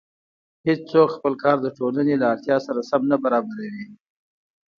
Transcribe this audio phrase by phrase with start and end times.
[0.67, 3.73] هېڅوک خپل کار د ټولنې له اړتیا سره سم نه برابروي